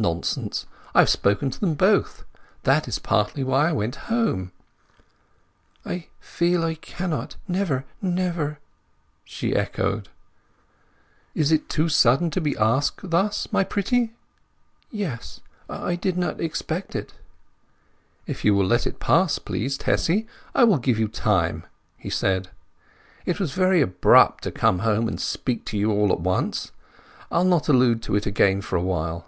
[0.00, 2.24] "Nonsense—I have spoken to them both.
[2.62, 4.52] That was partly why I went home."
[5.84, 8.60] "I feel I cannot—never, never!"
[9.24, 10.08] she echoed.
[11.34, 14.12] "Is it too sudden to be asked thus, my Pretty?"
[14.92, 17.14] "Yes—I did not expect it."
[18.24, 21.66] "If you will let it pass, please, Tessy, I will give you time,"
[21.96, 22.50] he said.
[23.26, 26.70] "It was very abrupt to come home and speak to you all at once.
[27.32, 29.24] I'll not allude to it again for a while."